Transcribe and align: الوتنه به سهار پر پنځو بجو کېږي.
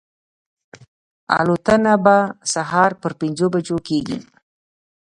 الوتنه 1.39 1.93
به 2.03 2.17
سهار 2.53 2.91
پر 3.01 3.11
پنځو 3.19 3.45
بجو 3.53 3.77
کېږي. 3.87 4.19